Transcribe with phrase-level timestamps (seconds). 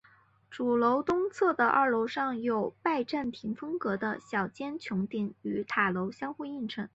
[0.49, 6.89] 主楼东侧的二楼上有拜占廷风格的小尖穹顶与塔楼相互映衬。